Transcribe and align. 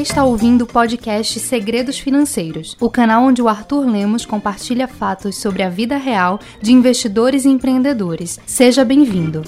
está 0.00 0.24
ouvindo 0.24 0.62
o 0.62 0.66
podcast 0.66 1.38
Segredos 1.38 1.98
Financeiros, 1.98 2.74
o 2.80 2.88
canal 2.88 3.24
onde 3.24 3.42
o 3.42 3.48
Arthur 3.48 3.86
Lemos 3.86 4.24
compartilha 4.24 4.88
fatos 4.88 5.36
sobre 5.36 5.62
a 5.62 5.68
vida 5.68 5.98
real 5.98 6.40
de 6.62 6.72
investidores 6.72 7.44
e 7.44 7.48
empreendedores. 7.48 8.40
Seja 8.46 8.82
bem-vindo. 8.84 9.42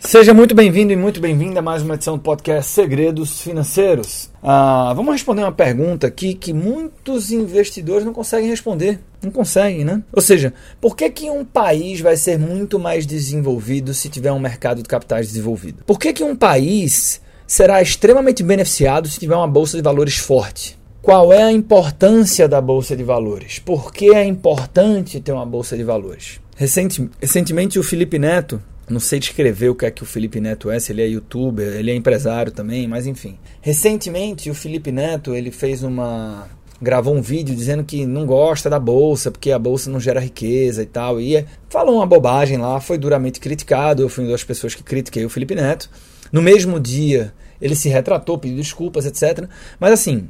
Seja 0.00 0.34
muito 0.34 0.54
bem-vindo 0.54 0.92
e 0.92 0.96
muito 0.96 1.20
bem-vinda 1.20 1.60
a 1.60 1.62
mais 1.62 1.82
uma 1.82 1.94
edição 1.94 2.16
do 2.16 2.22
podcast 2.22 2.70
Segredos 2.70 3.40
Financeiros. 3.40 4.30
Ah, 4.42 4.92
vamos 4.94 5.12
responder 5.12 5.42
uma 5.42 5.52
pergunta 5.52 6.06
aqui 6.06 6.34
que 6.34 6.52
muitos 6.52 7.32
investidores 7.32 8.04
não 8.04 8.12
conseguem 8.12 8.50
responder. 8.50 9.00
Não 9.22 9.30
conseguem, 9.30 9.84
né? 9.84 10.02
Ou 10.12 10.20
seja, 10.20 10.52
por 10.80 10.94
que, 10.94 11.08
que 11.10 11.30
um 11.30 11.44
país 11.44 12.00
vai 12.00 12.16
ser 12.16 12.38
muito 12.38 12.78
mais 12.78 13.06
desenvolvido 13.06 13.94
se 13.94 14.08
tiver 14.08 14.30
um 14.30 14.38
mercado 14.38 14.82
de 14.82 14.88
capitais 14.88 15.28
desenvolvido? 15.28 15.82
Por 15.86 15.98
que, 15.98 16.12
que 16.12 16.22
um 16.22 16.36
país 16.36 17.23
será 17.46 17.80
extremamente 17.80 18.42
beneficiado 18.42 19.08
se 19.08 19.18
tiver 19.18 19.36
uma 19.36 19.48
bolsa 19.48 19.76
de 19.76 19.82
valores 19.82 20.16
forte? 20.16 20.78
Qual 21.02 21.32
é 21.32 21.42
a 21.42 21.52
importância 21.52 22.48
da 22.48 22.60
bolsa 22.60 22.96
de 22.96 23.02
valores? 23.02 23.58
Por 23.58 23.92
que 23.92 24.14
é 24.14 24.24
importante 24.24 25.20
ter 25.20 25.32
uma 25.32 25.44
bolsa 25.44 25.76
de 25.76 25.84
valores? 25.84 26.40
Recente, 26.56 27.10
recentemente, 27.20 27.78
o 27.78 27.82
Felipe 27.82 28.18
Neto, 28.18 28.62
não 28.88 29.00
sei 29.00 29.18
descrever 29.18 29.68
o 29.68 29.74
que 29.74 29.84
é 29.84 29.90
que 29.90 30.02
o 30.02 30.06
Felipe 30.06 30.40
Neto 30.40 30.70
é, 30.70 30.78
se 30.78 30.92
ele 30.92 31.02
é 31.02 31.06
youtuber, 31.06 31.74
ele 31.74 31.90
é 31.90 31.94
empresário 31.94 32.52
também, 32.52 32.88
mas 32.88 33.06
enfim. 33.06 33.38
Recentemente 33.60 34.48
o 34.48 34.54
Felipe 34.54 34.90
Neto, 34.90 35.34
ele 35.34 35.50
fez 35.50 35.82
uma 35.82 36.48
gravou 36.80 37.14
um 37.14 37.22
vídeo 37.22 37.54
dizendo 37.54 37.82
que 37.82 38.04
não 38.04 38.26
gosta 38.26 38.68
da 38.68 38.78
bolsa, 38.78 39.30
porque 39.30 39.50
a 39.50 39.58
bolsa 39.58 39.90
não 39.90 39.98
gera 39.98 40.20
riqueza 40.20 40.82
e 40.82 40.86
tal. 40.86 41.20
E 41.20 41.36
é, 41.36 41.46
falou 41.68 41.96
uma 41.96 42.06
bobagem 42.06 42.58
lá, 42.58 42.80
foi 42.80 42.98
duramente 42.98 43.40
criticado. 43.40 44.02
Eu 44.02 44.08
fui 44.08 44.24
uma 44.24 44.32
das 44.32 44.44
pessoas 44.44 44.74
que 44.74 44.82
critiquei 44.82 45.24
o 45.24 45.30
Felipe 45.30 45.54
Neto. 45.54 45.88
No 46.34 46.42
mesmo 46.42 46.80
dia, 46.80 47.32
ele 47.62 47.76
se 47.76 47.88
retratou, 47.88 48.36
pediu 48.36 48.56
desculpas, 48.56 49.06
etc. 49.06 49.48
Mas 49.78 49.92
assim, 49.92 50.26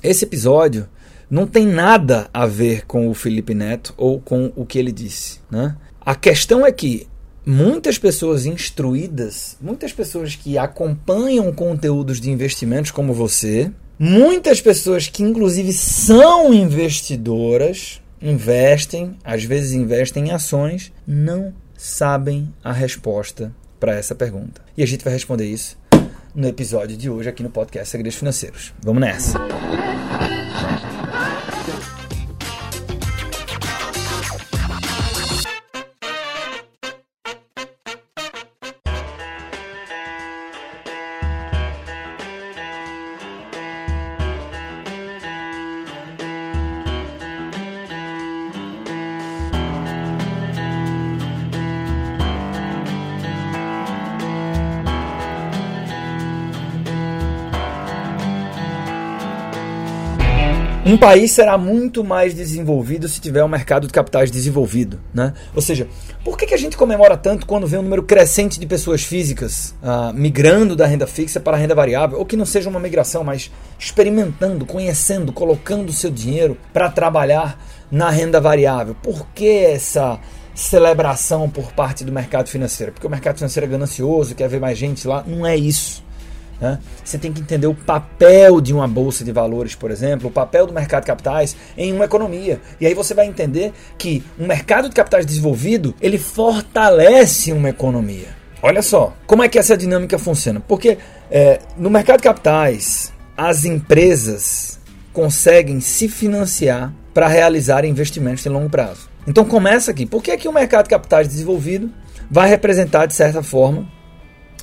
esse 0.00 0.24
episódio 0.24 0.88
não 1.28 1.44
tem 1.44 1.66
nada 1.66 2.30
a 2.32 2.46
ver 2.46 2.86
com 2.86 3.08
o 3.08 3.14
Felipe 3.14 3.52
Neto 3.52 3.92
ou 3.96 4.20
com 4.20 4.52
o 4.54 4.64
que 4.64 4.78
ele 4.78 4.92
disse. 4.92 5.40
Né? 5.50 5.74
A 6.00 6.14
questão 6.14 6.64
é 6.64 6.70
que 6.70 7.08
muitas 7.44 7.98
pessoas 7.98 8.46
instruídas, 8.46 9.56
muitas 9.60 9.92
pessoas 9.92 10.36
que 10.36 10.56
acompanham 10.56 11.52
conteúdos 11.52 12.20
de 12.20 12.30
investimentos 12.30 12.92
como 12.92 13.12
você, 13.12 13.72
muitas 13.98 14.60
pessoas 14.60 15.08
que 15.08 15.24
inclusive 15.24 15.72
são 15.72 16.54
investidoras, 16.54 18.00
investem, 18.22 19.16
às 19.24 19.42
vezes 19.42 19.72
investem 19.72 20.28
em 20.28 20.30
ações, 20.30 20.92
não 21.04 21.52
sabem 21.76 22.54
a 22.62 22.70
resposta 22.72 23.52
para 23.78 23.94
essa 23.94 24.14
pergunta. 24.14 24.62
E 24.76 24.82
a 24.82 24.86
gente 24.86 25.04
vai 25.04 25.12
responder 25.12 25.46
isso 25.46 25.76
no 26.34 26.48
episódio 26.48 26.96
de 26.96 27.08
hoje 27.08 27.28
aqui 27.28 27.42
no 27.42 27.50
podcast 27.50 27.90
Segredos 27.90 28.18
Financeiros. 28.18 28.72
Vamos 28.82 29.00
nessa. 29.00 29.38
Um 60.94 60.96
país 60.96 61.32
será 61.32 61.58
muito 61.58 62.04
mais 62.04 62.34
desenvolvido 62.34 63.08
se 63.08 63.20
tiver 63.20 63.42
um 63.42 63.48
mercado 63.48 63.88
de 63.88 63.92
capitais 63.92 64.30
desenvolvido. 64.30 65.00
Né? 65.12 65.32
Ou 65.52 65.60
seja, 65.60 65.88
por 66.22 66.38
que, 66.38 66.46
que 66.46 66.54
a 66.54 66.56
gente 66.56 66.76
comemora 66.76 67.16
tanto 67.16 67.46
quando 67.46 67.66
vê 67.66 67.76
um 67.76 67.82
número 67.82 68.04
crescente 68.04 68.60
de 68.60 68.64
pessoas 68.64 69.02
físicas 69.02 69.74
uh, 69.82 70.14
migrando 70.14 70.76
da 70.76 70.86
renda 70.86 71.04
fixa 71.04 71.40
para 71.40 71.56
a 71.56 71.58
renda 71.58 71.74
variável? 71.74 72.20
Ou 72.20 72.24
que 72.24 72.36
não 72.36 72.46
seja 72.46 72.70
uma 72.70 72.78
migração, 72.78 73.24
mas 73.24 73.50
experimentando, 73.76 74.64
conhecendo, 74.64 75.32
colocando 75.32 75.92
seu 75.92 76.12
dinheiro 76.12 76.56
para 76.72 76.88
trabalhar 76.88 77.60
na 77.90 78.08
renda 78.08 78.40
variável. 78.40 78.94
Por 79.02 79.26
que 79.34 79.48
essa 79.48 80.20
celebração 80.54 81.50
por 81.50 81.72
parte 81.72 82.04
do 82.04 82.12
mercado 82.12 82.48
financeiro? 82.48 82.92
Porque 82.92 83.08
o 83.08 83.10
mercado 83.10 83.38
financeiro 83.38 83.66
é 83.66 83.70
ganancioso, 83.70 84.36
quer 84.36 84.48
ver 84.48 84.60
mais 84.60 84.78
gente 84.78 85.08
lá? 85.08 85.24
Não 85.26 85.44
é 85.44 85.56
isso. 85.56 86.03
Né? 86.60 86.78
Você 87.04 87.18
tem 87.18 87.32
que 87.32 87.40
entender 87.40 87.66
o 87.66 87.74
papel 87.74 88.60
de 88.60 88.72
uma 88.72 88.86
bolsa 88.86 89.24
de 89.24 89.32
valores, 89.32 89.74
por 89.74 89.90
exemplo, 89.90 90.28
o 90.28 90.32
papel 90.32 90.66
do 90.66 90.72
mercado 90.72 91.02
de 91.02 91.08
capitais 91.08 91.56
em 91.76 91.92
uma 91.92 92.04
economia. 92.04 92.60
E 92.80 92.86
aí 92.86 92.94
você 92.94 93.14
vai 93.14 93.26
entender 93.26 93.72
que 93.98 94.22
um 94.38 94.46
mercado 94.46 94.88
de 94.88 94.94
capitais 94.94 95.26
desenvolvido 95.26 95.94
ele 96.00 96.18
fortalece 96.18 97.52
uma 97.52 97.68
economia. 97.68 98.28
Olha 98.62 98.80
só, 98.80 99.12
como 99.26 99.42
é 99.42 99.48
que 99.48 99.58
essa 99.58 99.76
dinâmica 99.76 100.18
funciona? 100.18 100.58
Porque 100.58 100.96
é, 101.30 101.58
no 101.76 101.90
mercado 101.90 102.18
de 102.18 102.22
capitais, 102.22 103.12
as 103.36 103.64
empresas 103.64 104.80
conseguem 105.12 105.80
se 105.80 106.08
financiar 106.08 106.92
para 107.12 107.28
realizar 107.28 107.84
investimentos 107.84 108.42
de 108.42 108.48
longo 108.48 108.70
prazo. 108.70 109.08
Então 109.26 109.44
começa 109.44 109.90
aqui. 109.90 110.06
Por 110.06 110.22
que, 110.22 110.30
é 110.30 110.36
que 110.36 110.48
o 110.48 110.52
mercado 110.52 110.84
de 110.84 110.90
capitais 110.90 111.28
desenvolvido 111.28 111.90
vai 112.30 112.48
representar, 112.48 113.06
de 113.06 113.14
certa 113.14 113.42
forma, 113.42 113.86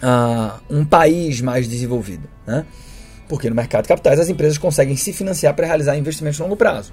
uh, 0.01 0.59
um 0.69 0.83
país 0.83 1.41
mais 1.41 1.67
desenvolvido. 1.67 2.27
Né? 2.45 2.65
Porque 3.27 3.49
no 3.49 3.55
mercado 3.55 3.83
de 3.83 3.89
capitais 3.89 4.19
as 4.19 4.29
empresas 4.29 4.57
conseguem 4.57 4.95
se 4.95 5.13
financiar 5.13 5.53
para 5.53 5.67
realizar 5.67 5.97
investimentos 5.97 6.37
de 6.37 6.43
longo 6.43 6.55
prazo. 6.55 6.91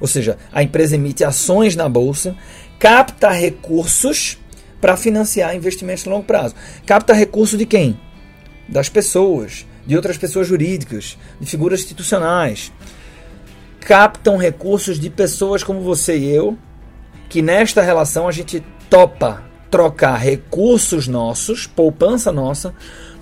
Ou 0.00 0.06
seja, 0.06 0.36
a 0.52 0.62
empresa 0.62 0.94
emite 0.94 1.24
ações 1.24 1.74
na 1.74 1.88
bolsa, 1.88 2.36
capta 2.78 3.30
recursos 3.30 4.38
para 4.80 4.96
financiar 4.96 5.56
investimentos 5.56 6.04
de 6.04 6.10
longo 6.10 6.24
prazo. 6.24 6.54
Capta 6.86 7.12
recurso 7.12 7.56
de 7.56 7.66
quem? 7.66 7.98
Das 8.68 8.88
pessoas, 8.88 9.66
de 9.86 9.96
outras 9.96 10.16
pessoas 10.16 10.46
jurídicas, 10.46 11.18
de 11.40 11.46
figuras 11.46 11.80
institucionais. 11.80 12.72
Captam 13.80 14.36
recursos 14.36 15.00
de 15.00 15.10
pessoas 15.10 15.64
como 15.64 15.80
você 15.80 16.16
e 16.16 16.28
eu, 16.28 16.56
que 17.28 17.42
nesta 17.42 17.82
relação 17.82 18.28
a 18.28 18.32
gente 18.32 18.62
topa 18.88 19.47
trocar 19.70 20.16
recursos 20.16 21.06
nossos, 21.06 21.66
poupança 21.66 22.32
nossa, 22.32 22.74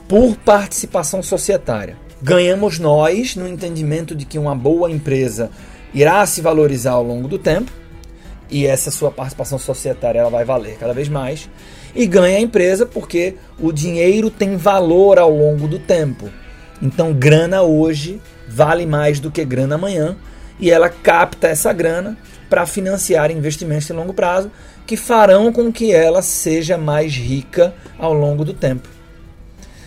por 0.09 0.37
participação 0.37 1.23
societária. 1.23 1.97
Ganhamos 2.23 2.79
nós 2.79 3.37
no 3.37 3.47
entendimento 3.47 4.15
de 4.15 4.25
que 4.25 4.39
uma 4.39 4.55
boa 4.55 4.91
empresa 4.91 5.51
irá 5.93 6.25
se 6.27 6.41
valorizar 6.41 6.93
ao 6.93 7.03
longo 7.03 7.29
do 7.29 7.39
tempo 7.39 7.71
e 8.51 8.67
essa 8.67 8.91
sua 8.91 9.11
participação 9.11 9.59
societária 9.59 10.21
ela 10.21 10.31
vai 10.31 10.45
valer 10.45 10.77
cada 10.79 10.95
vez 10.95 11.09
mais 11.09 11.49
e 11.95 12.07
ganha 12.07 12.39
a 12.39 12.41
empresa 12.41 12.87
porque 12.87 13.35
o 13.59 13.73
dinheiro 13.73 14.31
tem 14.31 14.57
valor 14.57 15.19
ao 15.19 15.31
longo 15.31 15.67
do 15.67 15.79
tempo. 15.79 16.29
Então, 16.81 17.13
grana 17.13 17.63
hoje 17.63 18.21
vale 18.49 18.87
mais 18.87 19.19
do 19.19 19.31
que 19.31 19.45
grana 19.45 19.75
amanhã 19.75 20.17
e 20.61 20.71
ela 20.71 20.89
capta 20.89 21.49
essa 21.49 21.73
grana 21.73 22.17
para 22.49 22.67
financiar 22.67 23.31
investimentos 23.31 23.87
de 23.87 23.93
longo 23.93 24.15
prazo 24.15 24.51
que 24.87 24.97
farão 24.97 25.53
com 25.53 25.73
que 25.73 25.93
ela 25.93 26.23
seja 26.23 26.79
mais 26.79 27.15
rica 27.15 27.75
ao 27.99 28.13
longo 28.13 28.45
do 28.45 28.55
tempo. 28.55 28.89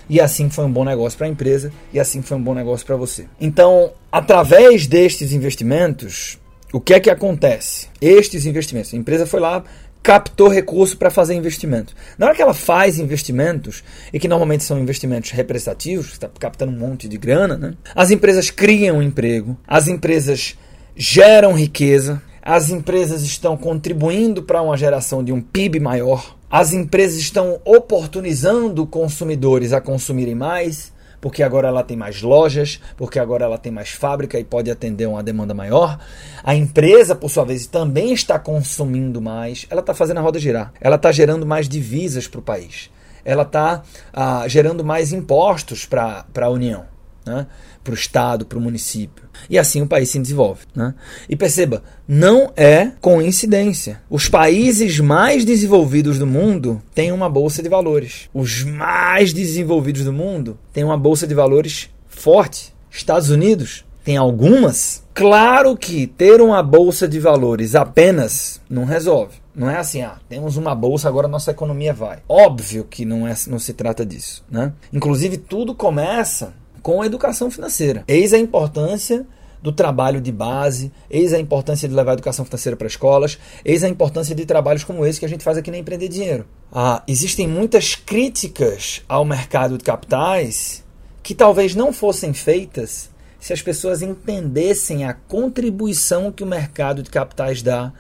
E 0.10 0.20
assim 0.20 0.50
foi 0.50 0.66
um 0.66 0.72
bom 0.72 0.84
negócio 0.84 1.18
para 1.18 1.28
a 1.28 1.30
empresa 1.30 1.72
e 1.94 2.00
assim 2.00 2.22
foi 2.22 2.36
um 2.38 2.42
bom 2.42 2.54
negócio 2.54 2.86
para 2.86 2.96
você. 2.96 3.28
Então, 3.40 3.92
através 4.12 4.88
destes 4.88 5.32
investimentos, 5.32 6.40
o 6.74 6.80
que 6.80 6.96
é 6.96 7.00
que 7.00 7.10
acontece? 7.10 7.88
Estes 8.02 8.46
investimentos, 8.46 8.94
a 8.94 8.98
empresa 8.98 9.28
foi 9.28 9.40
lá, 9.40 9.64
captou 10.02 10.48
recurso 10.48 10.98
para 10.98 11.12
fazer 11.12 11.36
investimento. 11.36 11.94
Na 12.18 12.26
hora 12.26 12.36
que 12.36 12.42
ela 12.42 12.54
faz 12.54 12.98
investimentos, 12.98 13.84
e 14.12 14.20
que 14.20 14.28
normalmente 14.28 14.64
são 14.64 14.80
investimentos 14.80 15.32
representativos, 15.32 16.14
está 16.14 16.30
captando 16.40 16.72
um 16.72 16.78
monte 16.78 17.08
de 17.08 17.18
grana, 17.18 17.58
né? 17.58 17.74
as 17.96 18.10
empresas 18.10 18.50
criam 18.50 19.04
emprego, 19.04 19.58
as 19.68 19.88
empresas 19.88 20.58
geram 20.96 21.54
riqueza, 21.54 22.22
as 22.42 22.70
empresas 22.70 23.24
estão 23.24 23.58
contribuindo 23.58 24.44
para 24.44 24.62
uma 24.62 24.78
geração 24.78 25.24
de 25.24 25.32
um 25.32 25.42
PIB 25.42 25.80
maior, 25.80 26.36
as 26.50 26.74
empresas 26.74 27.20
estão 27.20 27.60
oportunizando 27.64 28.86
consumidores 28.88 29.72
a 29.72 29.80
consumirem 29.80 30.34
mais, 30.36 30.92
porque 31.22 31.44
agora 31.44 31.68
ela 31.68 31.84
tem 31.84 31.98
mais 31.98 32.22
lojas, 32.22 32.80
porque 32.98 33.20
agora 33.20 33.46
ela 33.46 33.58
tem 33.58 33.72
mais 33.72 33.90
fábrica 33.90 34.40
e 34.40 34.44
pode 34.44 34.72
atender 34.72 35.06
uma 35.06 35.22
demanda 35.22 35.54
maior. 35.54 36.00
A 36.44 36.56
empresa, 36.56 37.16
por 37.16 37.30
sua 37.30 37.44
vez, 37.44 37.68
também 37.68 38.14
está 38.14 38.40
consumindo 38.40 39.22
mais, 39.22 39.66
ela 39.70 39.82
está 39.82 39.94
fazendo 39.94 40.18
a 40.18 40.22
roda 40.22 40.40
girar, 40.40 40.72
ela 40.80 40.96
está 40.96 41.12
gerando 41.12 41.46
mais 41.46 41.68
divisas 41.68 42.28
para 42.28 42.40
o 42.40 42.44
país, 42.44 42.90
ela 43.24 43.44
está 43.44 43.84
ah, 44.14 44.48
gerando 44.48 44.84
mais 44.84 45.12
impostos 45.12 45.86
para 45.86 46.26
a 46.36 46.50
União. 46.50 46.86
né? 47.26 47.46
Para 47.84 47.92
o 47.92 47.96
estado, 47.96 48.46
para 48.46 48.58
o 48.58 48.62
município. 48.62 49.26
E 49.50 49.58
assim 49.58 49.82
o 49.82 49.88
país 49.88 50.10
se 50.10 50.20
desenvolve. 50.20 50.62
Né? 50.76 50.94
E 51.28 51.36
perceba, 51.36 51.84
não 52.08 52.52
é 52.56 52.92
coincidência. 53.02 54.02
Os 54.10 54.28
países 54.28 55.00
mais 55.00 55.46
desenvolvidos 55.46 56.20
do 56.20 56.28
mundo 56.28 56.82
têm 56.94 57.12
uma 57.12 57.30
bolsa 57.30 57.64
de 57.64 57.70
valores. 57.70 58.30
Os 58.34 58.64
mais 58.64 59.34
desenvolvidos 59.34 60.04
do 60.04 60.14
mundo 60.14 60.58
têm 60.74 60.84
uma 60.84 60.98
bolsa 60.98 61.26
de 61.26 61.34
valores 61.34 61.90
forte. 62.08 62.74
Estados 62.92 63.30
Unidos 63.30 63.86
tem 64.04 64.18
algumas. 64.18 65.04
Claro 65.14 65.78
que 65.78 66.08
ter 66.08 66.42
uma 66.42 66.64
bolsa 66.64 67.08
de 67.08 67.20
valores 67.20 67.76
apenas 67.76 68.62
não 68.70 68.86
resolve. 68.86 69.36
Não 69.54 69.70
é 69.70 69.78
assim, 69.78 70.02
ah, 70.02 70.18
temos 70.30 70.56
uma 70.56 70.74
bolsa, 70.74 71.10
agora 71.10 71.28
nossa 71.28 71.52
economia 71.52 71.94
vai. 71.94 72.20
Óbvio 72.30 72.86
que 72.86 73.04
não, 73.04 73.28
é, 73.28 73.36
não 73.48 73.60
se 73.60 73.74
trata 73.74 74.06
disso. 74.06 74.44
Né? 74.50 74.72
Inclusive, 74.94 75.38
tudo 75.38 75.76
começa 75.76 76.54
com 76.82 77.02
a 77.02 77.06
educação 77.06 77.52
financeira. 77.52 78.04
Eis 78.08 78.34
a 78.34 78.38
importância 78.38 79.26
do 79.62 79.72
trabalho 79.72 80.22
de 80.22 80.32
base, 80.32 80.92
eis 81.10 81.34
a 81.34 81.40
importância 81.40 81.88
de 81.88 81.94
levar 81.94 82.12
a 82.12 82.14
educação 82.14 82.46
financeira 82.46 82.78
para 82.78 82.88
escolas, 82.88 83.38
eis 83.64 83.84
a 83.84 83.90
importância 83.90 84.34
de 84.34 84.46
trabalhos 84.46 84.84
como 84.84 85.06
esse 85.06 85.20
que 85.20 85.26
a 85.26 85.30
gente 85.30 85.44
faz 85.44 85.58
aqui 85.58 85.70
na 85.70 85.78
Empreender 85.78 86.08
Dinheiro. 86.08 86.46
Ah, 86.72 87.04
existem 87.08 87.48
muitas 87.48 87.96
críticas 87.96 89.04
ao 89.08 89.26
mercado 89.26 89.78
de 89.78 89.84
capitais 89.84 90.84
que 91.22 91.36
talvez 91.36 91.76
não 91.76 91.92
fossem 91.92 92.34
feitas 92.34 93.10
se 93.40 93.54
as 93.54 93.62
pessoas 93.62 94.02
entendessem 94.02 95.06
a 95.06 95.14
contribuição 95.14 96.32
que 96.32 96.44
o 96.44 96.48
mercado 96.48 97.04
de 97.04 97.10
capitais 97.10 97.62
dá 97.62 97.94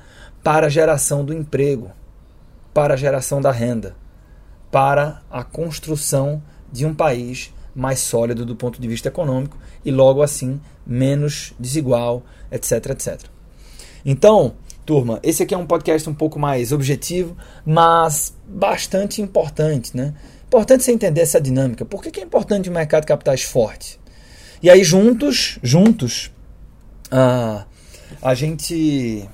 para 0.44 0.68
a 0.68 0.70
geração 0.70 1.24
do 1.24 1.34
emprego, 1.34 1.92
para 2.74 2.94
a 2.94 2.98
geração 2.98 3.42
da 3.42 3.52
renda, 3.52 3.96
para 4.72 5.22
a 5.30 5.44
construção 5.44 6.42
de 6.72 6.86
um 6.86 6.94
país 6.94 7.54
mais 7.80 8.00
sólido 8.00 8.46
do 8.46 8.56
ponto 8.56 8.82
de 8.82 8.88
vista 8.88 9.08
econômico 9.08 9.58
e 9.84 9.92
logo 9.92 10.22
assim 10.22 10.60
menos 10.86 11.54
desigual, 11.60 12.24
etc, 12.52 12.88
etc. 12.92 13.22
Então, 14.06 14.54
turma, 14.86 15.20
esse 15.24 15.44
aqui 15.44 15.54
é 15.54 15.58
um 15.58 15.66
podcast 15.66 16.10
um 16.10 16.14
pouco 16.14 16.40
mais 16.40 16.72
objetivo, 16.72 17.38
mas 17.66 18.36
bastante 18.48 19.22
importante, 19.22 19.96
né? 19.96 20.14
Importante 20.48 20.84
você 20.84 20.92
entender 20.92 21.22
essa 21.22 21.40
dinâmica. 21.40 21.86
Por 21.86 22.02
que, 22.02 22.20
é 22.20 22.24
importante 22.24 22.70
o 22.70 22.74
mercado 22.74 23.02
de 23.02 23.08
capitais 23.08 23.44
forte? 23.44 24.00
E 24.62 24.70
aí 24.70 24.84
juntos, 24.84 25.60
juntos, 25.62 26.32
uh, 27.12 27.64
a 28.22 28.34
gente 28.34 29.30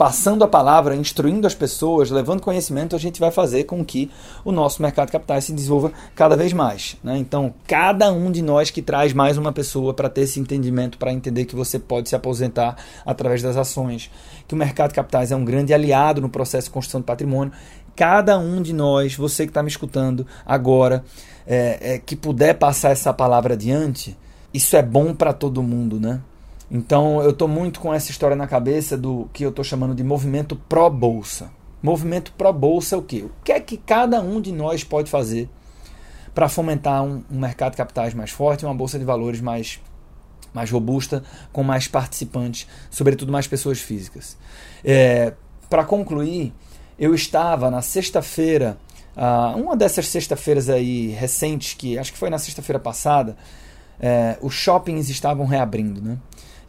passando 0.00 0.42
a 0.42 0.48
palavra, 0.48 0.96
instruindo 0.96 1.46
as 1.46 1.54
pessoas, 1.54 2.10
levando 2.10 2.40
conhecimento, 2.40 2.96
a 2.96 2.98
gente 2.98 3.20
vai 3.20 3.30
fazer 3.30 3.64
com 3.64 3.84
que 3.84 4.10
o 4.42 4.50
nosso 4.50 4.80
mercado 4.80 5.08
de 5.08 5.12
capitais 5.12 5.44
se 5.44 5.52
desenvolva 5.52 5.92
cada 6.14 6.34
vez 6.34 6.54
mais. 6.54 6.96
Né? 7.04 7.18
Então, 7.18 7.52
cada 7.66 8.10
um 8.10 8.32
de 8.32 8.40
nós 8.40 8.70
que 8.70 8.80
traz 8.80 9.12
mais 9.12 9.36
uma 9.36 9.52
pessoa 9.52 9.92
para 9.92 10.08
ter 10.08 10.22
esse 10.22 10.40
entendimento, 10.40 10.96
para 10.96 11.12
entender 11.12 11.44
que 11.44 11.54
você 11.54 11.78
pode 11.78 12.08
se 12.08 12.16
aposentar 12.16 12.78
através 13.04 13.42
das 13.42 13.58
ações, 13.58 14.10
que 14.48 14.54
o 14.54 14.56
mercado 14.56 14.88
de 14.88 14.94
capitais 14.94 15.32
é 15.32 15.36
um 15.36 15.44
grande 15.44 15.74
aliado 15.74 16.18
no 16.22 16.30
processo 16.30 16.68
de 16.68 16.72
construção 16.72 17.02
do 17.02 17.04
patrimônio. 17.04 17.52
Cada 17.94 18.38
um 18.38 18.62
de 18.62 18.72
nós, 18.72 19.14
você 19.14 19.44
que 19.44 19.50
está 19.50 19.62
me 19.62 19.68
escutando 19.68 20.26
agora, 20.46 21.04
é, 21.46 21.96
é, 21.96 21.98
que 21.98 22.16
puder 22.16 22.54
passar 22.54 22.88
essa 22.88 23.12
palavra 23.12 23.52
adiante, 23.52 24.16
isso 24.54 24.74
é 24.76 24.82
bom 24.82 25.14
para 25.14 25.34
todo 25.34 25.62
mundo, 25.62 26.00
né? 26.00 26.22
Então 26.70 27.20
eu 27.20 27.30
estou 27.30 27.48
muito 27.48 27.80
com 27.80 27.92
essa 27.92 28.10
história 28.10 28.36
na 28.36 28.46
cabeça 28.46 28.96
do 28.96 29.28
que 29.32 29.44
eu 29.44 29.50
estou 29.50 29.64
chamando 29.64 29.94
de 29.94 30.04
movimento 30.04 30.54
pró-bolsa. 30.54 31.50
Movimento 31.82 32.32
pró-bolsa 32.32 32.94
é 32.94 32.98
o 32.98 33.02
quê? 33.02 33.24
O 33.24 33.32
que 33.42 33.52
é 33.52 33.58
que 33.58 33.76
cada 33.76 34.20
um 34.20 34.40
de 34.40 34.52
nós 34.52 34.84
pode 34.84 35.10
fazer 35.10 35.48
para 36.34 36.48
fomentar 36.48 37.02
um, 37.02 37.24
um, 37.30 37.40
mercado 37.40 37.72
de 37.72 37.76
capitais 37.76 38.14
mais 38.14 38.30
forte, 38.30 38.64
uma 38.64 38.74
bolsa 38.74 38.98
de 38.98 39.04
valores 39.04 39.40
mais, 39.40 39.80
mais 40.54 40.70
robusta, 40.70 41.24
com 41.52 41.64
mais 41.64 41.88
participantes, 41.88 42.68
sobretudo 42.90 43.32
mais 43.32 43.48
pessoas 43.48 43.80
físicas. 43.80 44.36
É, 44.84 45.34
para 45.68 45.84
concluir, 45.84 46.52
eu 46.98 47.14
estava 47.14 47.70
na 47.70 47.82
sexta-feira, 47.82 48.78
uh, 49.16 49.58
uma 49.58 49.76
dessas 49.76 50.06
sexta-feiras 50.06 50.68
aí 50.68 51.08
recentes, 51.08 51.74
que 51.74 51.98
acho 51.98 52.12
que 52.12 52.18
foi 52.18 52.30
na 52.30 52.38
sexta-feira 52.38 52.78
passada, 52.78 53.36
é, 53.98 54.38
os 54.40 54.54
shoppings 54.54 55.08
estavam 55.10 55.46
reabrindo, 55.46 56.00
né? 56.00 56.18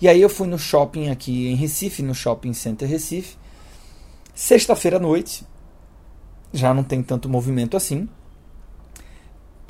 E 0.01 0.07
aí 0.07 0.19
eu 0.19 0.29
fui 0.29 0.47
no 0.47 0.57
shopping 0.57 1.09
aqui 1.09 1.47
em 1.47 1.55
Recife, 1.55 2.01
no 2.01 2.15
Shopping 2.15 2.53
Center 2.53 2.89
Recife. 2.89 3.37
Sexta-feira 4.33 4.97
à 4.97 4.99
noite, 4.99 5.45
já 6.51 6.73
não 6.73 6.83
tem 6.83 7.03
tanto 7.03 7.29
movimento 7.29 7.77
assim. 7.77 8.09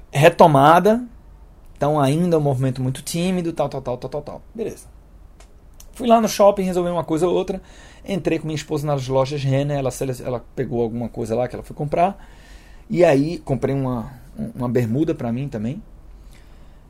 Retomada, 0.10 1.06
então 1.76 2.00
ainda 2.00 2.38
um 2.38 2.42
movimento 2.42 2.82
muito 2.82 3.02
tímido, 3.02 3.52
tal, 3.52 3.68
tal, 3.68 3.82
tal, 3.82 3.98
tal, 3.98 4.10
tal, 4.10 4.22
tal. 4.22 4.42
Beleza. 4.56 4.88
Fui 5.94 6.08
lá 6.08 6.22
no 6.22 6.30
shopping, 6.30 6.64
resolvi 6.64 6.90
uma 6.90 7.04
coisa 7.04 7.28
ou 7.28 7.36
outra. 7.36 7.62
Entrei 8.08 8.40
com 8.40 8.48
minha 8.48 8.56
esposa 8.56 8.88
nas 8.88 9.06
lojas 9.10 9.44
Renner, 9.44 9.78
ela, 9.78 9.90
ela 10.24 10.46
pegou 10.56 10.82
alguma 10.82 11.10
coisa 11.10 11.36
lá 11.36 11.46
que 11.48 11.56
ela 11.56 11.64
foi 11.64 11.76
comprar. 11.76 12.18
E 12.90 13.04
aí 13.04 13.38
comprei 13.40 13.76
uma, 13.76 14.14
uma 14.56 14.70
bermuda 14.70 15.14
para 15.14 15.30
mim 15.32 15.50
também. 15.50 15.84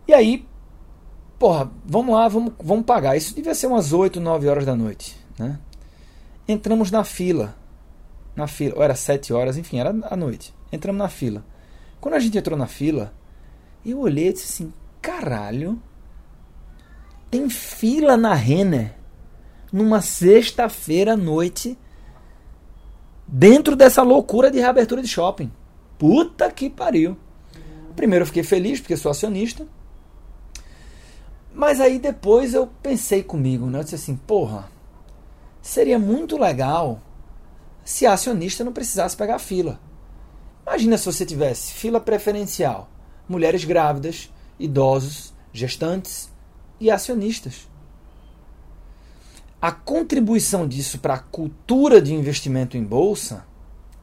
E 0.07 0.13
aí 0.13 0.45
porra, 1.41 1.71
vamos 1.83 2.13
lá, 2.13 2.27
vamos, 2.27 2.53
vamos 2.63 2.85
pagar. 2.85 3.17
Isso 3.17 3.33
devia 3.33 3.55
ser 3.55 3.65
umas 3.65 3.93
8, 3.93 4.19
9 4.19 4.47
horas 4.47 4.63
da 4.63 4.75
noite. 4.75 5.17
Né? 5.39 5.57
Entramos 6.47 6.91
na 6.91 7.03
fila. 7.03 7.55
Na 8.35 8.45
fila, 8.45 8.75
ou 8.75 8.83
era 8.83 8.93
7 8.93 9.33
horas, 9.33 9.57
enfim, 9.57 9.79
era 9.79 9.89
a 9.89 10.15
noite. 10.15 10.53
Entramos 10.71 10.99
na 10.99 11.09
fila. 11.09 11.43
Quando 11.99 12.13
a 12.13 12.19
gente 12.19 12.37
entrou 12.37 12.55
na 12.55 12.67
fila, 12.67 13.11
eu 13.83 14.01
olhei 14.01 14.29
e 14.29 14.33
disse 14.33 14.63
assim: 14.63 14.73
caralho, 15.01 15.81
tem 17.31 17.49
fila 17.49 18.15
na 18.15 18.35
Renner 18.35 18.93
numa 19.73 19.99
sexta-feira 19.99 21.13
à 21.13 21.17
noite 21.17 21.75
dentro 23.27 23.75
dessa 23.75 24.03
loucura 24.03 24.51
de 24.51 24.59
reabertura 24.59 25.01
de 25.01 25.07
shopping. 25.07 25.51
Puta 25.97 26.51
que 26.51 26.69
pariu. 26.69 27.17
Primeiro 27.95 28.21
eu 28.23 28.27
fiquei 28.27 28.43
feliz 28.43 28.79
porque 28.79 28.95
sou 28.95 29.09
acionista. 29.09 29.65
Mas 31.53 31.81
aí 31.81 31.99
depois 31.99 32.53
eu 32.53 32.67
pensei 32.81 33.21
comigo, 33.21 33.65
né? 33.65 33.79
Eu 33.79 33.83
disse 33.83 33.95
assim, 33.95 34.15
porra, 34.15 34.69
seria 35.61 35.99
muito 35.99 36.37
legal 36.37 37.01
se 37.83 38.05
acionista 38.05 38.63
não 38.63 38.71
precisasse 38.71 39.17
pegar 39.17 39.39
fila. 39.39 39.79
Imagina 40.65 40.97
se 40.97 41.05
você 41.05 41.25
tivesse 41.25 41.73
fila 41.73 41.99
preferencial, 41.99 42.89
mulheres 43.27 43.65
grávidas, 43.65 44.31
idosos, 44.59 45.33
gestantes 45.51 46.31
e 46.79 46.89
acionistas. 46.89 47.67
A 49.61 49.71
contribuição 49.71 50.67
disso 50.67 50.99
para 50.99 51.15
a 51.15 51.19
cultura 51.19 52.01
de 52.01 52.13
investimento 52.13 52.77
em 52.77 52.83
bolsa 52.83 53.45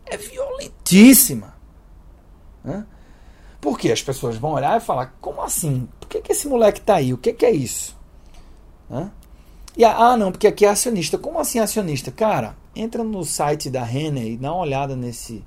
é 0.07 0.17
violentíssima. 0.17 1.55
Né? 2.63 2.87
Porque 3.61 3.91
as 3.91 4.03
pessoas 4.03 4.37
vão 4.37 4.53
olhar 4.53 4.77
e 4.77 4.85
falar: 4.85 5.15
como 5.21 5.43
assim? 5.43 5.89
Por 5.99 6.09
que, 6.09 6.21
que 6.21 6.33
esse 6.33 6.49
moleque 6.49 6.81
está 6.81 6.97
aí? 6.97 7.13
O 7.13 7.19
que, 7.19 7.33
que 7.33 7.45
é 7.45 7.51
isso? 7.51 7.97
E 9.77 9.85
ah, 9.85 10.17
não, 10.17 10.33
porque 10.33 10.47
aqui 10.47 10.65
é 10.65 10.69
acionista. 10.69 11.19
Como 11.19 11.39
assim 11.39 11.59
acionista? 11.59 12.11
Cara, 12.11 12.57
entra 12.75 13.05
no 13.05 13.25
site 13.25 13.71
da 13.71 13.85
Renner 13.85 14.27
e 14.27 14.37
dá 14.37 14.53
uma 14.53 14.63
olhada 14.63 14.97
nesse. 14.97 15.45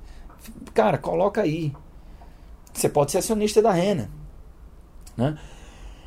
Cara, 0.74 0.98
coloca 0.98 1.42
aí. 1.42 1.74
Você 2.74 2.88
pode 2.88 3.12
ser 3.12 3.18
acionista 3.18 3.62
da 3.62 3.72
Renner. 3.72 4.08
Né? 5.18 5.38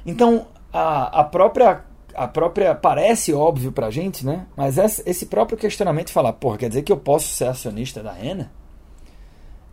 Então, 0.07 0.47
a, 0.73 1.21
a 1.21 1.25
própria. 1.25 1.85
A 2.15 2.29
própria. 2.29 2.75
Parece 2.75 3.35
óbvio 3.35 3.73
pra 3.73 3.91
gente, 3.91 4.25
né? 4.25 4.47
Mas 4.57 4.79
esse 4.79 5.27
próprio 5.27 5.59
questionamento 5.59 6.11
fala, 6.11 6.33
porra, 6.33 6.59
quer 6.59 6.69
dizer 6.69 6.83
que 6.83 6.93
eu 6.93 6.97
posso 6.97 7.29
ser 7.29 7.49
acionista 7.49 8.03
da 8.03 8.13
Renner? 8.13 8.49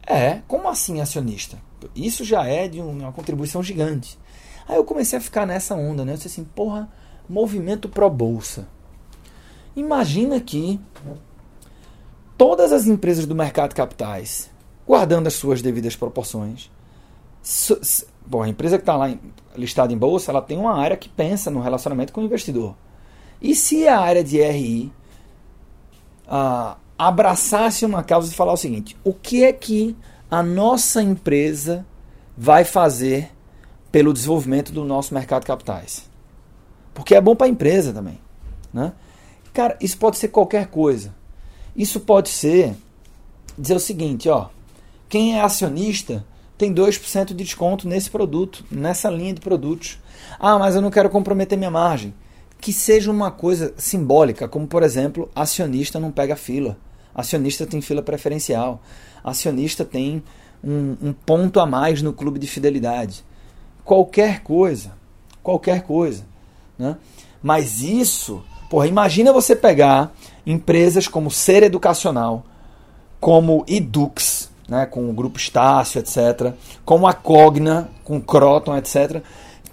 É, 0.05 0.41
como 0.48 0.67
assim 0.67 1.00
acionista? 1.00 1.58
Isso 1.96 2.24
já 2.24 2.46
é 2.46 2.67
de 2.67 2.79
uma 2.79 3.12
contribuição 3.12 3.62
gigante. 3.63 4.17
Aí 4.67 4.75
eu 4.75 4.84
comecei 4.84 5.17
a 5.17 5.22
ficar 5.22 5.46
nessa 5.46 5.75
onda, 5.75 6.05
né? 6.05 6.13
Eu 6.13 6.15
disse 6.17 6.27
assim, 6.27 6.43
porra, 6.43 6.89
movimento 7.27 7.89
pró-bolsa. 7.89 8.67
Imagina 9.75 10.39
que 10.39 10.79
todas 12.38 12.72
as 12.72 12.88
empresas 12.88 13.25
do 13.25 13.36
mercado 13.36 13.70
de 13.70 13.75
capitais, 13.75 14.50
guardando 14.86 15.27
as 15.27 15.34
suas 15.34 15.62
devidas 15.62 15.96
proporções, 15.96 16.70
bom, 18.25 18.43
a 18.43 18.50
empresa 18.50 18.77
que 18.77 18.84
está 18.84 18.96
lá 18.96 19.13
listada 19.55 19.93
em 19.93 19.98
bolsa, 19.98 20.31
ela 20.31 20.41
tem 20.41 20.58
uma 20.58 20.77
área 20.77 20.98
que 20.98 21.10
pensa 21.10 21.50
no 21.50 21.62
relacionamento 21.62 22.13
com 22.13 22.22
o 22.22 22.25
investidor. 22.25 22.75
E 23.41 23.55
se 23.55 23.88
a 23.88 24.00
área 24.00 24.24
de 24.24 24.41
RI 24.41 24.91
ah, 26.27 26.77
abraçasse 27.08 27.84
uma 27.84 28.03
causa 28.03 28.31
e 28.31 28.36
falar 28.36 28.53
o 28.53 28.58
seguinte: 28.58 28.96
o 29.03 29.12
que 29.12 29.43
é 29.43 29.51
que 29.51 29.96
a 30.29 30.43
nossa 30.43 31.01
empresa 31.01 31.84
vai 32.38 32.63
fazer 32.63 33.31
pelo 33.91 34.13
desenvolvimento 34.13 34.72
do 34.72 34.86
nosso 34.86 35.12
mercado 35.12 35.41
de 35.41 35.48
capitais? 35.48 36.10
Porque 36.93 37.15
é 37.15 37.22
bom 37.22 37.36
para 37.36 37.48
a 37.48 37.50
empresa 37.50 37.91
também. 37.91 38.20
Né? 38.72 38.93
Cara, 39.51 39.75
isso 39.81 39.98
pode 39.98 40.17
ser 40.17 40.27
qualquer 40.27 40.67
coisa. 40.67 41.13
Isso 41.75 42.00
pode 42.01 42.29
ser 42.29 42.75
dizer 43.58 43.75
o 43.75 43.79
seguinte: 43.79 44.29
ó, 44.29 44.50
quem 45.10 45.38
é 45.38 45.41
acionista 45.41 46.24
tem 46.55 46.72
2% 46.72 47.25
de 47.25 47.34
desconto 47.34 47.88
nesse 47.88 48.12
produto, 48.12 48.63
nessa 48.70 49.10
linha 49.10 49.34
de 49.34 49.41
produtos. 49.41 50.00
Ah, 50.39 50.60
mas 50.60 50.75
eu 50.75 50.81
não 50.81 50.91
quero 50.91 51.10
comprometer 51.10 51.58
minha 51.58 51.72
margem. 51.72 52.13
Que 52.60 52.72
seja 52.72 53.10
uma 53.10 53.31
coisa 53.31 53.74
simbólica, 53.75 54.48
como 54.48 54.67
por 54.67 54.84
exemplo, 54.84 55.27
acionista 55.34 56.00
não 56.00 56.12
pega 56.12 56.36
fila. 56.36 56.77
Acionista 57.13 57.65
tem 57.65 57.82
fila 57.82 58.01
preferencial. 58.01 58.82
Acionista 59.24 59.84
tem 59.86 60.24
um, 60.63 60.96
um 61.01 61.13
ponto 61.13 61.60
a 61.60 61.65
mais 61.65 62.01
no 62.01 62.13
clube 62.13 62.39
de 62.39 62.48
fidelidade. 62.48 63.24
Qualquer 63.84 64.41
coisa. 64.41 64.91
Qualquer 65.44 65.84
coisa. 65.84 66.24
Né? 66.77 66.98
Mas 67.41 67.82
isso, 67.82 68.44
porra, 68.70 68.88
imagina 68.88 69.34
você 69.34 69.56
pegar 69.56 70.13
empresas 70.46 71.08
como 71.08 71.32
Ser 71.32 71.63
Educacional, 71.63 72.46
como 73.20 73.63
Edux, 73.68 74.50
né, 74.68 74.86
com 74.86 75.10
o 75.10 75.13
grupo 75.13 75.38
Estácio, 75.38 76.00
etc., 76.00 76.53
como 76.86 77.08
a 77.08 77.13
Cogna, 77.13 77.89
com 78.03 78.22
Croton, 78.22 78.75
etc., 78.77 79.22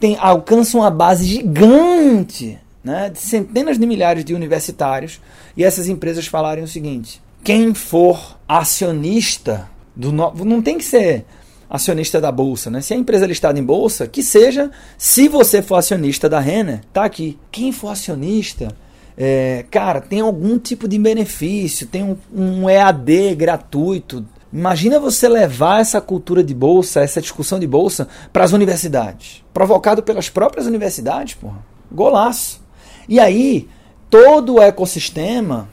tem, 0.00 0.16
alcançam 0.18 0.80
uma 0.80 0.90
base 0.90 1.24
gigante 1.24 2.58
né, 2.84 3.10
de 3.10 3.18
centenas 3.18 3.78
de 3.78 3.86
milhares 3.86 4.24
de 4.24 4.34
universitários 4.34 5.20
e 5.56 5.64
essas 5.64 5.88
empresas 5.88 6.26
falarem 6.26 6.62
o 6.62 6.68
seguinte: 6.68 7.20
quem 7.42 7.74
for 7.74 8.38
acionista 8.46 9.68
do 9.94 10.12
no... 10.12 10.32
não 10.44 10.62
tem 10.62 10.78
que 10.78 10.84
ser 10.84 11.24
acionista 11.68 12.20
da 12.20 12.32
bolsa, 12.32 12.70
né? 12.70 12.80
Se 12.80 12.94
a 12.94 12.96
empresa 12.96 13.24
é 13.24 13.28
listada 13.28 13.58
em 13.58 13.64
bolsa, 13.64 14.06
que 14.06 14.22
seja, 14.22 14.70
se 14.96 15.28
você 15.28 15.60
for 15.60 15.76
acionista 15.76 16.28
da 16.28 16.40
Renner, 16.40 16.80
tá 16.92 17.04
aqui. 17.04 17.38
Quem 17.50 17.72
for 17.72 17.88
acionista, 17.88 18.68
é, 19.16 19.66
cara, 19.70 20.00
tem 20.00 20.20
algum 20.20 20.58
tipo 20.58 20.88
de 20.88 20.98
benefício, 20.98 21.86
tem 21.86 22.02
um, 22.04 22.16
um 22.32 22.70
EAD 22.70 23.34
gratuito 23.34 24.24
Imagina 24.52 24.98
você 24.98 25.28
levar 25.28 25.80
essa 25.80 26.00
cultura 26.00 26.42
de 26.42 26.54
bolsa, 26.54 27.00
essa 27.00 27.20
discussão 27.20 27.58
de 27.58 27.66
bolsa 27.66 28.08
para 28.32 28.44
as 28.44 28.52
universidades, 28.52 29.44
provocado 29.52 30.02
pelas 30.02 30.30
próprias 30.30 30.66
universidades, 30.66 31.34
porra. 31.34 31.58
Golaço. 31.92 32.60
E 33.06 33.20
aí, 33.20 33.68
todo 34.08 34.54
o 34.54 34.62
ecossistema 34.62 35.68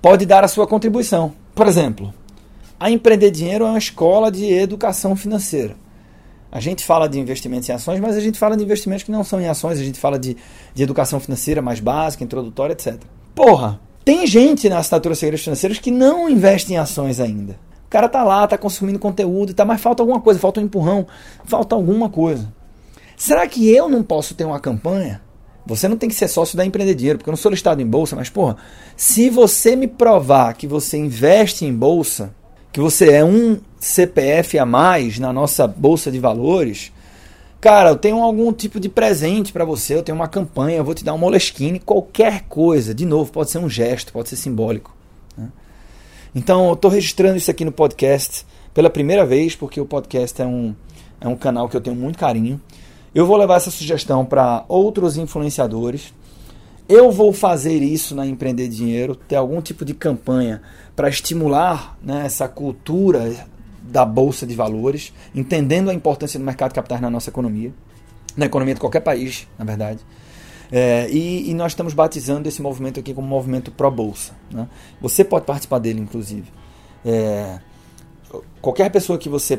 pode 0.00 0.26
dar 0.26 0.44
a 0.44 0.48
sua 0.48 0.66
contribuição. 0.66 1.32
Por 1.54 1.66
exemplo, 1.66 2.12
a 2.78 2.90
Empreender 2.90 3.30
Dinheiro 3.30 3.64
é 3.64 3.68
uma 3.68 3.78
escola 3.78 4.30
de 4.30 4.44
educação 4.52 5.16
financeira. 5.16 5.76
A 6.50 6.60
gente 6.60 6.84
fala 6.84 7.08
de 7.08 7.18
investimentos 7.18 7.68
em 7.68 7.72
ações, 7.72 8.00
mas 8.00 8.16
a 8.16 8.20
gente 8.20 8.38
fala 8.38 8.56
de 8.56 8.64
investimentos 8.64 9.04
que 9.04 9.10
não 9.10 9.22
são 9.22 9.40
em 9.40 9.48
ações, 9.48 9.78
a 9.78 9.84
gente 9.84 10.00
fala 10.00 10.18
de, 10.18 10.36
de 10.74 10.82
educação 10.82 11.20
financeira 11.20 11.60
mais 11.60 11.78
básica, 11.78 12.24
introdutória, 12.24 12.72
etc. 12.72 12.96
Porra, 13.34 13.78
tem 14.04 14.26
gente 14.26 14.68
na 14.68 14.78
assinatura 14.78 15.14
Segredos 15.14 15.44
Financeiros 15.44 15.78
que 15.78 15.90
não 15.90 16.28
investe 16.28 16.72
em 16.72 16.78
ações 16.78 17.20
ainda. 17.20 17.58
O 17.84 17.90
cara 17.90 18.08
tá 18.08 18.24
lá, 18.24 18.46
tá 18.46 18.56
consumindo 18.56 18.98
conteúdo, 18.98 19.52
tá, 19.52 19.64
mas 19.64 19.80
falta 19.80 20.02
alguma 20.02 20.20
coisa, 20.20 20.40
falta 20.40 20.60
um 20.60 20.64
empurrão, 20.64 21.06
falta 21.44 21.74
alguma 21.74 22.08
coisa. 22.08 22.52
Será 23.16 23.46
que 23.46 23.68
eu 23.68 23.88
não 23.88 24.02
posso 24.02 24.34
ter 24.34 24.44
uma 24.44 24.60
campanha? 24.60 25.20
Você 25.68 25.86
não 25.86 25.98
tem 25.98 26.08
que 26.08 26.14
ser 26.14 26.28
sócio 26.28 26.56
da 26.56 26.64
Empreender 26.64 26.94
Dinheiro, 26.94 27.18
porque 27.18 27.28
eu 27.28 27.32
não 27.32 27.36
sou 27.36 27.50
listado 27.50 27.82
em 27.82 27.86
bolsa, 27.86 28.16
mas 28.16 28.30
porra, 28.30 28.56
se 28.96 29.28
você 29.28 29.76
me 29.76 29.86
provar 29.86 30.54
que 30.54 30.66
você 30.66 30.96
investe 30.96 31.66
em 31.66 31.74
bolsa, 31.74 32.34
que 32.72 32.80
você 32.80 33.10
é 33.10 33.24
um 33.24 33.58
CPF 33.78 34.58
a 34.58 34.64
mais 34.64 35.18
na 35.18 35.30
nossa 35.30 35.66
bolsa 35.66 36.10
de 36.10 36.18
valores, 36.18 36.90
cara, 37.60 37.90
eu 37.90 37.96
tenho 37.96 38.22
algum 38.22 38.50
tipo 38.50 38.80
de 38.80 38.88
presente 38.88 39.52
para 39.52 39.66
você, 39.66 39.94
eu 39.94 40.02
tenho 40.02 40.16
uma 40.16 40.26
campanha, 40.26 40.78
eu 40.78 40.84
vou 40.84 40.94
te 40.94 41.04
dar 41.04 41.12
um 41.12 41.18
moleskine, 41.18 41.78
qualquer 41.78 42.44
coisa. 42.48 42.94
De 42.94 43.04
novo, 43.04 43.30
pode 43.30 43.50
ser 43.50 43.58
um 43.58 43.68
gesto, 43.68 44.10
pode 44.10 44.30
ser 44.30 44.36
simbólico. 44.36 44.96
Né? 45.36 45.48
Então 46.34 46.68
eu 46.68 46.72
estou 46.72 46.90
registrando 46.90 47.36
isso 47.36 47.50
aqui 47.50 47.66
no 47.66 47.72
podcast 47.72 48.46
pela 48.72 48.88
primeira 48.88 49.26
vez, 49.26 49.54
porque 49.54 49.78
o 49.78 49.84
podcast 49.84 50.40
é 50.40 50.46
um, 50.46 50.74
é 51.20 51.28
um 51.28 51.36
canal 51.36 51.68
que 51.68 51.76
eu 51.76 51.80
tenho 51.80 51.94
muito 51.94 52.18
carinho. 52.18 52.58
Eu 53.18 53.26
vou 53.26 53.36
levar 53.36 53.56
essa 53.56 53.72
sugestão 53.72 54.24
para 54.24 54.64
outros 54.68 55.16
influenciadores. 55.16 56.14
Eu 56.88 57.10
vou 57.10 57.32
fazer 57.32 57.82
isso 57.82 58.14
na 58.14 58.24
Empreender 58.24 58.68
Dinheiro, 58.68 59.16
ter 59.16 59.34
algum 59.34 59.60
tipo 59.60 59.84
de 59.84 59.92
campanha 59.92 60.62
para 60.94 61.08
estimular 61.08 61.98
né, 62.00 62.24
essa 62.24 62.46
cultura 62.46 63.34
da 63.82 64.04
Bolsa 64.04 64.46
de 64.46 64.54
Valores, 64.54 65.12
entendendo 65.34 65.90
a 65.90 65.94
importância 65.94 66.38
do 66.38 66.44
mercado 66.44 66.68
de 66.68 66.74
capitais 66.76 67.00
na 67.00 67.10
nossa 67.10 67.28
economia, 67.28 67.74
na 68.36 68.46
economia 68.46 68.74
de 68.74 68.80
qualquer 68.80 69.00
país, 69.00 69.48
na 69.58 69.64
verdade. 69.64 69.98
É, 70.70 71.10
e, 71.10 71.50
e, 71.50 71.54
nós 71.54 71.72
estamos 71.72 71.94
batizando 71.94 72.48
esse 72.48 72.62
movimento 72.62 73.00
aqui 73.00 73.12
como 73.12 73.26
movimento 73.26 73.72
pró-bolsa. 73.72 74.32
Né? 74.48 74.68
Você 75.00 75.24
pode 75.24 75.44
participar 75.44 75.80
dele, 75.80 75.98
inclusive. 75.98 76.52
É, 77.04 77.58
qualquer 78.62 78.92
pessoa 78.92 79.18
que 79.18 79.28
você 79.28 79.58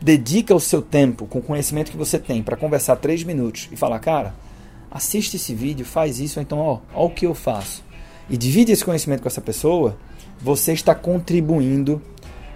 dedica 0.00 0.54
o 0.54 0.60
seu 0.60 0.82
tempo 0.82 1.26
com 1.26 1.38
o 1.38 1.42
conhecimento 1.42 1.90
que 1.90 1.96
você 1.96 2.18
tem 2.18 2.42
para 2.42 2.56
conversar 2.56 2.96
três 2.96 3.22
minutos 3.22 3.68
e 3.72 3.76
falar, 3.76 3.98
cara, 3.98 4.34
assiste 4.90 5.36
esse 5.36 5.54
vídeo, 5.54 5.84
faz 5.84 6.20
isso, 6.20 6.40
então, 6.40 6.58
ó, 6.58 6.78
ó 6.94 7.06
o 7.06 7.10
que 7.10 7.26
eu 7.26 7.34
faço. 7.34 7.84
E 8.28 8.36
divide 8.36 8.72
esse 8.72 8.84
conhecimento 8.84 9.22
com 9.22 9.28
essa 9.28 9.40
pessoa, 9.40 9.96
você 10.40 10.72
está 10.72 10.94
contribuindo 10.94 12.02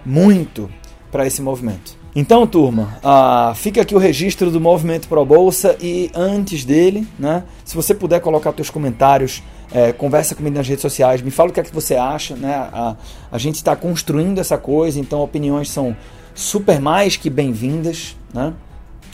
muito 0.05 0.69
para 1.11 1.25
esse 1.25 1.41
movimento. 1.41 1.99
Então, 2.13 2.45
turma, 2.45 2.99
uh, 3.03 3.55
fica 3.55 3.81
aqui 3.81 3.95
o 3.95 3.97
registro 3.97 4.51
do 4.51 4.59
Movimento 4.59 5.07
Pro 5.07 5.25
Bolsa 5.25 5.77
e 5.79 6.11
antes 6.13 6.65
dele, 6.65 7.07
né, 7.17 7.43
se 7.63 7.73
você 7.73 7.93
puder 7.93 8.19
colocar 8.19 8.53
seus 8.53 8.69
comentários, 8.69 9.41
é, 9.71 9.93
conversa 9.93 10.35
comigo 10.35 10.55
nas 10.55 10.67
redes 10.67 10.81
sociais, 10.81 11.21
me 11.21 11.31
fala 11.31 11.49
o 11.49 11.53
que 11.53 11.59
é 11.59 11.63
que 11.63 11.73
você 11.73 11.95
acha, 11.95 12.35
né? 12.35 12.53
A, 12.55 12.95
a 13.31 13.37
gente 13.37 13.55
está 13.55 13.75
construindo 13.75 14.39
essa 14.39 14.57
coisa, 14.57 14.99
então 14.99 15.21
opiniões 15.21 15.69
são 15.69 15.95
super 16.35 16.79
mais 16.79 17.15
que 17.15 17.29
bem-vindas, 17.29 18.15
né? 18.33 18.53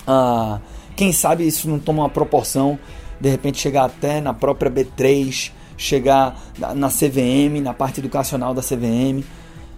Uh, 0.07 0.59
quem 0.95 1.11
sabe 1.11 1.45
isso 1.45 1.69
não 1.69 1.77
toma 1.77 2.03
uma 2.03 2.09
proporção, 2.09 2.79
de 3.19 3.29
repente 3.29 3.59
chegar 3.59 3.85
até 3.85 4.19
na 4.19 4.33
própria 4.33 4.71
B3, 4.71 5.51
chegar 5.77 6.39
na 6.75 6.89
CVM, 6.89 7.61
na 7.61 7.73
parte 7.73 7.99
educacional 7.99 8.53
da 8.53 8.61
CVM. 8.61 9.23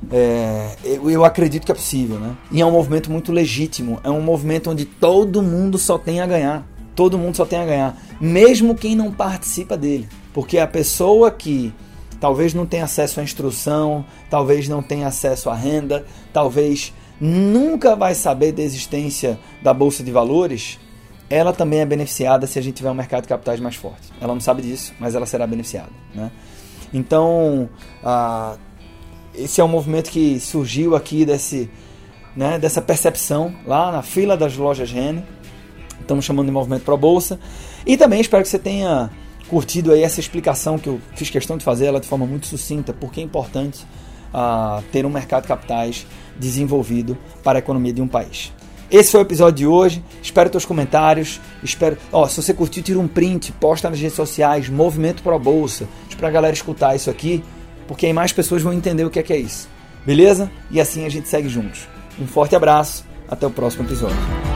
É, 0.09 0.75
eu, 0.85 1.09
eu, 1.09 1.25
acredito 1.25 1.65
que 1.65 1.71
é 1.73 1.75
possível, 1.75 2.17
né? 2.19 2.37
E 2.51 2.61
é 2.61 2.65
um 2.65 2.71
movimento 2.71 3.11
muito 3.11 3.33
legítimo. 3.33 3.99
É 4.01 4.09
um 4.09 4.21
movimento 4.21 4.69
onde 4.69 4.85
todo 4.85 5.41
mundo 5.41 5.77
só 5.77 5.97
tem 5.97 6.21
a 6.21 6.25
ganhar. 6.25 6.65
Todo 6.95 7.17
mundo 7.17 7.35
só 7.35 7.45
tem 7.45 7.59
a 7.59 7.65
ganhar, 7.65 7.97
mesmo 8.19 8.75
quem 8.75 8.93
não 8.93 9.09
participa 9.11 9.77
dele. 9.77 10.07
Porque 10.39 10.57
a 10.57 10.65
pessoa 10.65 11.29
que 11.31 11.73
talvez 12.17 12.53
não 12.53 12.65
tenha 12.65 12.85
acesso 12.85 13.19
à 13.19 13.23
instrução, 13.23 14.05
talvez 14.29 14.69
não 14.69 14.81
tenha 14.81 15.05
acesso 15.05 15.49
à 15.49 15.53
renda, 15.53 16.05
talvez 16.31 16.93
nunca 17.19 17.93
vai 17.93 18.15
saber 18.15 18.53
da 18.53 18.61
existência 18.61 19.37
da 19.61 19.73
bolsa 19.73 20.01
de 20.01 20.13
valores, 20.13 20.79
ela 21.29 21.51
também 21.51 21.81
é 21.81 21.85
beneficiada 21.85 22.47
se 22.47 22.57
a 22.57 22.61
gente 22.61 22.75
tiver 22.75 22.89
um 22.89 22.93
mercado 22.93 23.23
de 23.23 23.27
capitais 23.27 23.59
mais 23.59 23.75
forte. 23.75 24.13
Ela 24.21 24.33
não 24.33 24.39
sabe 24.39 24.61
disso, 24.61 24.93
mas 24.97 25.13
ela 25.13 25.25
será 25.25 25.45
beneficiada, 25.45 25.91
né? 26.15 26.31
Então, 26.93 27.67
ah, 28.01 28.55
esse 29.35 29.59
é 29.59 29.63
um 29.65 29.67
movimento 29.67 30.09
que 30.09 30.39
surgiu 30.39 30.95
aqui 30.95 31.25
desse, 31.25 31.69
né, 32.33 32.57
dessa 32.57 32.81
percepção 32.81 33.53
lá 33.67 33.91
na 33.91 34.01
fila 34.01 34.37
das 34.37 34.55
lojas 34.55 34.89
Rene. 34.89 35.21
Estamos 35.99 36.23
chamando 36.23 36.45
de 36.45 36.53
movimento 36.53 36.85
Pro 36.85 36.95
Bolsa. 36.95 37.37
E 37.85 37.97
também 37.97 38.21
espero 38.21 38.41
que 38.41 38.47
você 38.47 38.57
tenha 38.57 39.11
curtido 39.49 39.91
aí 39.91 40.03
essa 40.03 40.19
explicação 40.19 40.77
que 40.77 40.87
eu 40.87 40.99
fiz 41.15 41.29
questão 41.29 41.57
de 41.57 41.63
fazer 41.63 41.87
ela 41.87 41.99
de 41.99 42.07
forma 42.07 42.25
muito 42.25 42.47
sucinta, 42.47 42.93
porque 42.93 43.19
é 43.19 43.23
importante 43.23 43.85
uh, 44.33 44.81
ter 44.91 45.05
um 45.05 45.09
mercado 45.09 45.43
de 45.43 45.47
capitais 45.47 46.05
desenvolvido 46.37 47.17
para 47.43 47.57
a 47.57 47.59
economia 47.59 47.91
de 47.91 48.01
um 48.01 48.07
país. 48.07 48.53
Esse 48.89 49.11
foi 49.11 49.21
o 49.21 49.23
episódio 49.23 49.57
de 49.57 49.67
hoje. 49.67 50.03
Espero 50.21 50.49
teus 50.49 50.65
comentários. 50.65 51.39
Espero. 51.61 51.97
Ó, 52.11 52.27
se 52.27 52.41
você 52.41 52.53
curtiu, 52.53 52.81
tira 52.81 52.97
um 52.97 53.07
print, 53.07 53.51
posta 53.51 53.89
nas 53.89 53.99
redes 53.99 54.15
sociais, 54.15 54.67
Movimento 54.67 55.21
Pro 55.21 55.37
Bolsa. 55.37 55.87
Para 56.17 56.27
a 56.27 56.31
galera 56.31 56.53
escutar 56.53 56.95
isso 56.95 57.09
aqui 57.09 57.41
porque 57.89 58.05
aí 58.05 58.13
mais 58.13 58.31
pessoas 58.31 58.61
vão 58.61 58.71
entender 58.71 59.03
o 59.03 59.09
que 59.09 59.17
é, 59.17 59.23
que 59.23 59.33
é 59.33 59.37
isso. 59.37 59.67
Beleza? 60.05 60.49
E 60.69 60.79
assim 60.79 61.07
a 61.07 61.09
gente 61.09 61.27
segue 61.27 61.49
juntos. 61.49 61.89
Um 62.21 62.27
forte 62.27 62.55
abraço, 62.55 63.03
até 63.27 63.47
o 63.47 63.49
próximo 63.49 63.83
episódio. 63.83 64.48